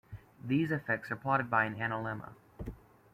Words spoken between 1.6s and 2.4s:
an analemma.